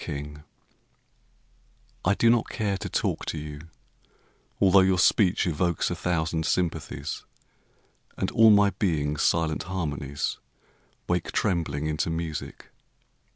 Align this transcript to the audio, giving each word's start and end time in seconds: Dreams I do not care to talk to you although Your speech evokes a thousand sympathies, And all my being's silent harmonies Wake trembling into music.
Dreams 0.03 0.39
I 2.03 2.15
do 2.15 2.31
not 2.31 2.49
care 2.49 2.75
to 2.75 2.89
talk 2.89 3.23
to 3.27 3.37
you 3.37 3.69
although 4.59 4.79
Your 4.79 4.97
speech 4.97 5.45
evokes 5.45 5.91
a 5.91 5.95
thousand 5.95 6.43
sympathies, 6.47 7.23
And 8.17 8.31
all 8.31 8.49
my 8.49 8.71
being's 8.71 9.21
silent 9.21 9.61
harmonies 9.69 10.39
Wake 11.07 11.31
trembling 11.31 11.85
into 11.85 12.09
music. 12.09 12.69